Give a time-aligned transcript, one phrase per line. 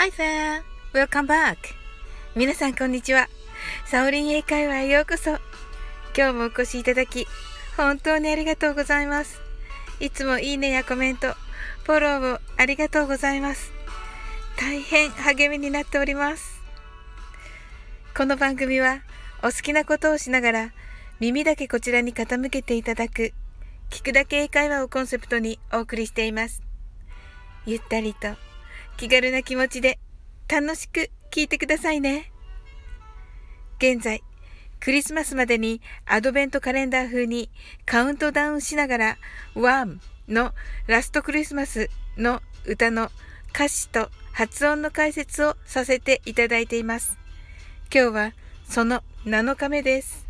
[0.00, 0.62] Hi there!
[0.94, 1.58] Welcome back!
[2.34, 3.28] 皆さんこんにちは。
[3.84, 5.32] サオリン英会話へようこそ。
[6.16, 7.26] 今日もお越しいただき、
[7.76, 9.42] 本当にありがとうございます。
[10.00, 11.34] いつもいいねやコメント、
[11.84, 13.72] フォローをありがとうございます。
[14.56, 16.62] 大変励みになっております。
[18.16, 19.02] この番組は、
[19.42, 20.72] お好きなことをしながら、
[21.18, 23.34] 耳だけこちらに傾けていただく、
[23.90, 26.62] 聞くだけ英会話をコンセプトにお送りしています。
[27.66, 28.49] ゆったりと
[29.00, 29.98] 気軽な気持ちで
[30.46, 32.30] 楽しく聞いてくださいね。
[33.78, 34.22] 現在、
[34.78, 37.48] クリスマスまでにアドベントカレンダー風に
[37.86, 39.18] カウントダウンしながら、
[39.54, 40.52] ワンの
[40.86, 43.10] ラストクリスマスの歌の
[43.54, 47.18] 歌詞と発音の解説をさせていただいています。
[47.90, 48.32] 今日は
[48.64, 50.26] その7日目です。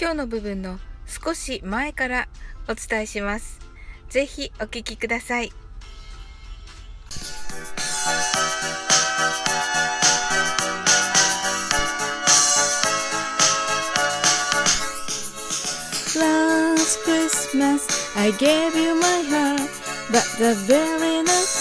[0.00, 2.28] 今日の部分の少し前から
[2.66, 3.60] お伝えします。
[4.08, 5.52] ぜひお聞きください。
[16.16, 19.70] Last Christmas I gave you my heart
[20.10, 21.57] But the very next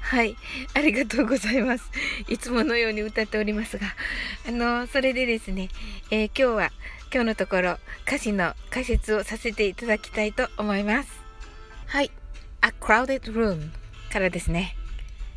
[0.00, 0.36] はい、
[0.74, 1.92] ありがとうございます。
[2.28, 3.86] いつものように歌っておりますが、
[4.48, 5.68] あのそれでですね、
[6.10, 6.72] え、今日は
[7.12, 11.08] 今日のところ歌詞の解説をさせていただきたいと思います。
[11.86, 12.10] はい、
[12.60, 13.70] a crowded room
[14.12, 14.74] からですね。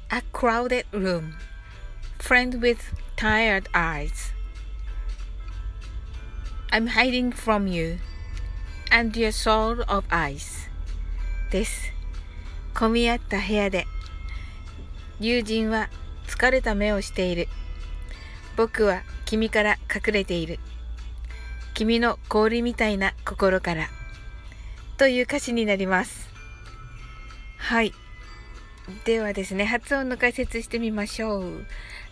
[0.09, 1.33] a crowded room
[2.17, 2.79] friend with
[3.17, 4.33] tired eyes
[6.71, 7.99] I'm hiding from you
[8.91, 10.69] and your soul of ice
[11.51, 11.93] です。
[12.73, 13.85] 混み合った部屋で
[15.19, 15.89] 友人は
[16.27, 17.47] 疲れた目をしている。
[18.55, 20.59] 僕は君から隠れている。
[21.73, 23.87] 君の氷みたいな心から
[24.97, 26.29] という歌詞になります。
[27.57, 27.93] はい。
[29.05, 31.65] ではですね、発音の解説してみましょう。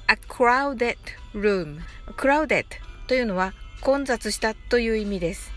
[0.08, 0.98] a crowded
[1.34, 1.80] room
[2.18, 2.66] crowded
[3.08, 5.55] というのは混雑したという意味です。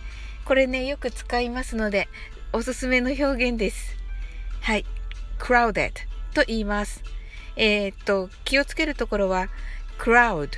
[0.49, 2.09] これね、よく使いますので、
[2.55, 3.95] おすすめの表現です。
[4.63, 4.87] はい。
[5.39, 5.93] crowded
[6.33, 7.03] と言います。
[7.55, 9.51] えー、っと、気をつけるところは、
[9.99, 10.49] crowd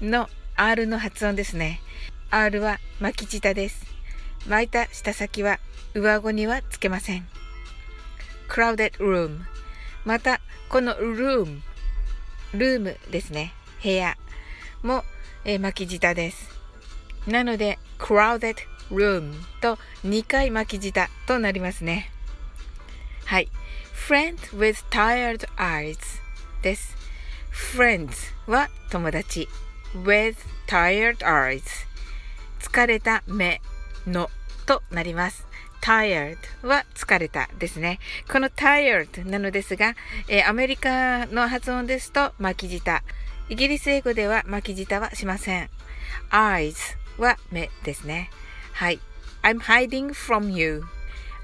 [0.00, 1.82] の R の発音ですね。
[2.30, 3.84] R は巻き舌です。
[4.48, 5.60] 巻いた舌先は
[5.92, 7.28] 上顎にはつけません。
[8.48, 9.40] crowded room
[10.06, 10.40] また、
[10.70, 11.60] この room
[12.54, 13.52] ルームですね。
[13.82, 14.16] 部屋
[14.82, 15.04] も、
[15.44, 16.48] えー、巻き舌です。
[17.26, 18.56] なので、crowded
[18.90, 22.10] room と2回巻き舌となりますね。
[23.24, 23.48] はい。
[23.94, 25.98] friend with tired eyes
[26.62, 26.96] です。
[27.76, 28.10] friends
[28.46, 29.48] は友達。
[30.04, 31.62] with tired eyes
[32.60, 33.60] 疲れた目
[34.06, 34.28] の
[34.66, 35.46] となります。
[35.80, 37.98] tired は疲れたですね。
[38.30, 39.94] この tired なのですが、
[40.28, 43.02] えー、アメリカの発音ですと巻き舌。
[43.48, 45.70] イギリス英語では巻き舌はしません。
[46.30, 46.74] eyes
[47.18, 48.30] は目ですね。
[48.78, 49.00] はい。
[49.42, 50.84] I'm hiding from you.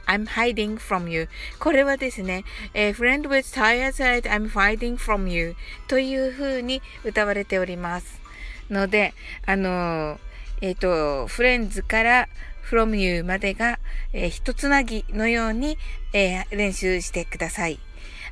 [0.06, 1.28] I'm hiding from you.
[1.59, 5.56] これはですね、えー、friend with tired side, I'm hiding from you
[5.89, 8.21] という風に歌われております。
[8.71, 9.15] ので、
[9.47, 10.19] あのー、
[10.61, 12.28] えっ、ー、と、フレンズから
[12.71, 13.81] from you までが、
[14.12, 15.77] えー、一つなぎのように、
[16.12, 17.81] えー、練習してください。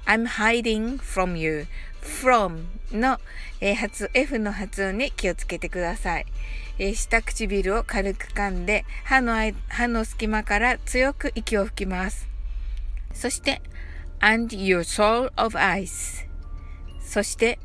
[0.07, 1.67] I'm hiding from you.
[2.03, 3.19] from の、
[3.61, 6.27] えー、発、F の発音に気をつけてください。
[6.79, 9.35] えー、下唇を軽く噛んで、歯の
[9.69, 12.29] 歯の隙間から強く息を吹きます。
[13.15, 13.63] そして、
[14.21, 16.27] and your soul of ice。
[17.01, 17.59] そして、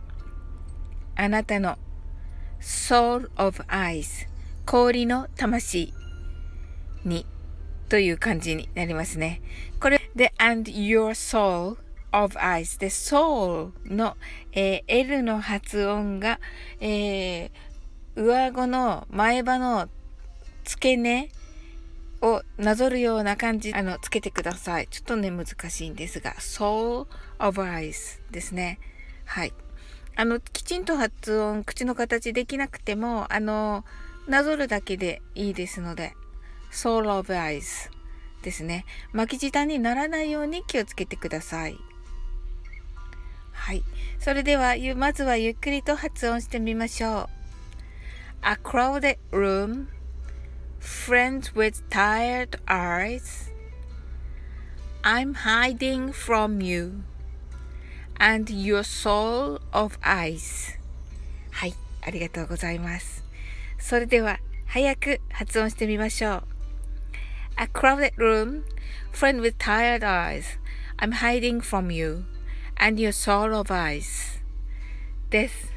[1.16, 1.78] あなたの
[2.62, 4.28] soul of ice。
[4.66, 5.94] 氷の魂。
[7.06, 7.26] に
[7.90, 9.42] という感じになりますね。
[9.80, 11.78] これで and your soul
[12.12, 14.18] of ice で soul の、
[14.54, 16.40] えー、L の発音が、
[16.80, 17.52] えー、
[18.16, 19.90] 上顎の前歯の
[20.64, 21.30] 付け根
[22.22, 24.88] をなぞるような感じ、あの、つけてください。
[24.88, 27.08] ちょっとね、難しいんですが、soul
[27.40, 28.80] of ice ですね。
[29.26, 29.54] はい。
[30.16, 33.86] あの、きちんと発音、口の形できなくても、あの、
[34.28, 36.16] なぞるだけでいいですので、
[36.72, 37.92] soul of eyes
[38.42, 38.86] ですね。
[39.14, 41.78] 巻き舌にならないように気をつけてください。
[43.58, 43.84] はい。
[44.20, 47.30] それでは、まずはゆっくりと発音してみましょう。
[48.44, 49.88] A crowded room,
[50.80, 53.52] friends with tired eyes.
[55.02, 57.04] I'm hiding from you
[58.20, 60.78] and your soul of eyes.
[61.52, 63.26] はい、ありがとうございます。
[63.80, 66.44] それでは、早く発音してみましょう。
[67.58, 68.64] A crowded room,
[69.12, 70.44] friend with tired eyes.
[71.00, 72.24] I'm hiding from you
[72.80, 74.42] and your soul of eyes.
[75.30, 75.74] です。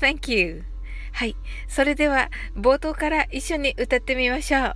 [0.00, 0.64] Thank you.
[1.12, 1.36] はい。
[1.68, 4.74] それでは、冒頭から一緒に歌ってみましょう。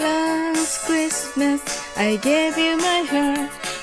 [0.00, 1.60] Last Christmas
[1.96, 2.69] I gave you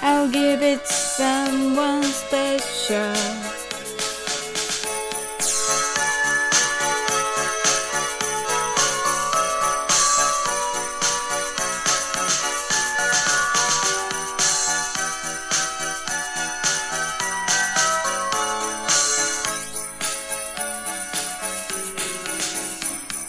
[0.00, 3.14] I'll give it to someone special.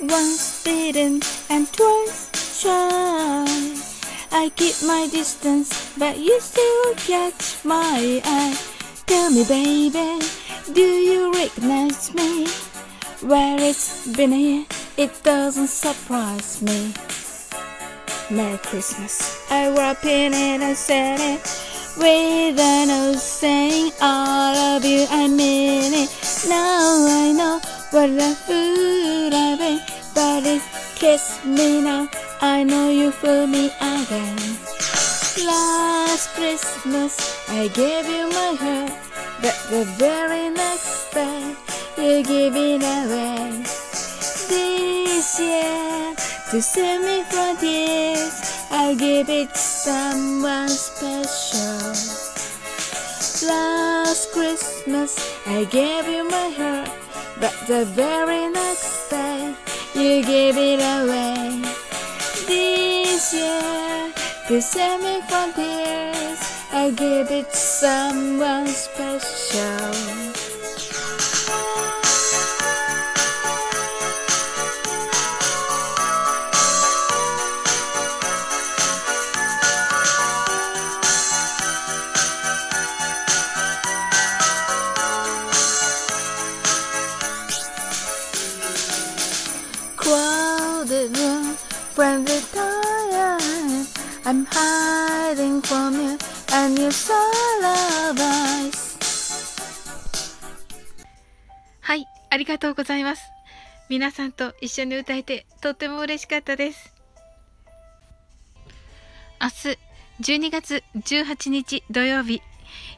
[0.02, 1.99] Once bitten and twice.
[4.42, 8.58] I keep my distance, but you still catch my eye.
[9.06, 10.24] Tell me, baby,
[10.72, 12.48] do you recognize me?
[13.20, 14.66] Where it's been year,
[14.96, 16.94] it doesn't surprise me.
[18.32, 19.46] Merry Christmas.
[19.52, 19.68] I
[20.06, 21.44] in it and said it
[21.98, 26.10] with an old saying, all of you, I mean it.
[26.48, 27.60] Now I know
[27.92, 29.82] what a fool I've been.
[30.16, 30.46] But
[30.96, 32.08] kiss me now,
[32.42, 34.38] I know you fool me again.
[35.46, 37.20] Last Christmas,
[37.50, 38.94] I gave you my heart,
[39.42, 41.54] but the very next day,
[41.98, 43.64] you give it away.
[44.48, 46.16] This year,
[46.52, 51.92] to save me from tears, I'll give it to someone special.
[53.50, 56.90] Last Christmas, I gave you my heart,
[57.42, 59.54] but the very next day,
[59.94, 61.79] you gave it away
[62.50, 64.12] this year,
[64.48, 66.42] cause I'm in frontiers,
[66.74, 70.39] I give it someone special.
[101.90, 103.32] はい、ありがとうございます。
[103.90, 106.94] 皆さんと一緒に歌えてとっても嬉しかったです。
[109.42, 109.48] 明
[110.22, 112.44] 日12月18日土曜日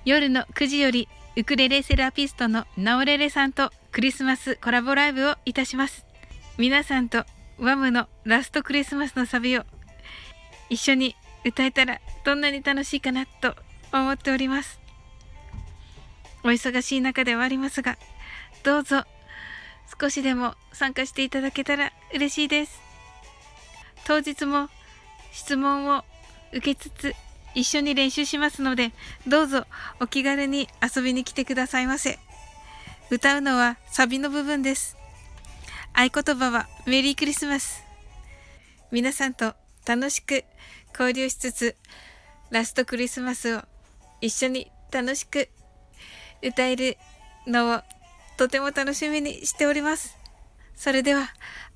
[0.03, 1.07] 夜の9時より
[1.38, 6.05] ウクレレセラピストのナオレレさんとクリスマスコラボライブをいたします。
[6.57, 7.24] 皆さんと
[7.60, 9.63] ワムのラストクリスマスのサビを
[10.69, 13.55] 一緒に歌えたらどんなに楽しいかなと
[13.93, 14.81] 思っております。
[16.43, 17.98] お忙しい中ではありますが、
[18.63, 19.03] どうぞ
[20.00, 22.80] 少しでも参加していただけたら嬉しいです。
[24.06, 24.70] 当日も
[25.32, 26.03] 質問を
[26.51, 27.15] 受けつつ
[27.53, 28.94] 一緒に練習しますので、
[29.27, 29.65] どうぞ
[30.00, 32.20] お気軽に遊びに来てくださいませ。
[33.10, 34.96] 歌うのはサビの部分です。
[35.94, 37.84] 合言葉はメリークリスマス。
[38.91, 39.53] 皆さんと
[39.86, 40.46] 楽しく
[40.98, 41.75] 交流しつつ、
[42.50, 43.62] ラストクリスマスを
[44.22, 45.50] 一緒に楽しく
[46.41, 46.98] 歌える
[47.48, 47.82] のを
[48.41, 50.17] とても楽しみにしております。
[50.75, 51.29] それでは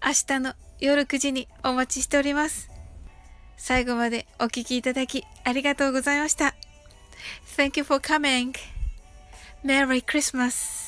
[0.04, 2.72] 明日の夜9時にお待ちしております。
[3.56, 6.56] 最後までお聴きいただきありがとうございました。
[7.56, 8.56] Thank you for coming.
[9.64, 10.85] Merry Christmas.